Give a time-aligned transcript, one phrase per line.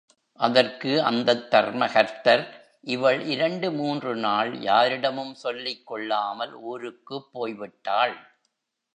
[0.39, 2.43] அதற்கு அந்தத் தர்மகர்த்தர்,
[2.81, 8.15] இவள் இரண்டு மூன்று நாள் யாரிடமும் சொல்லிக் கொள்ளாமல் ஊருக்குப் போய் விட்டாள்.